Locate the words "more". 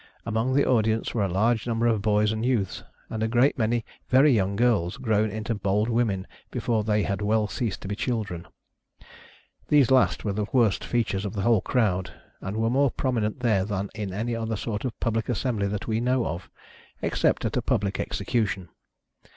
12.71-12.89